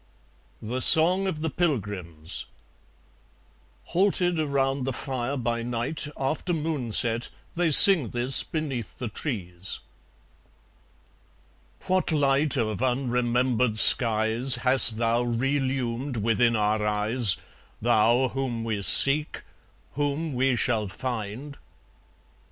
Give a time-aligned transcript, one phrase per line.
[0.63, 2.45] The Song of the Pilgrims
[3.83, 9.77] (Halted around the fire by night, after moon set, they sing this beneath the trees.)
[11.85, 17.37] What light of unremembered skies Hast thou relumed within our eyes,
[17.79, 19.43] Thou whom we seek,
[19.91, 21.59] whom we shall find?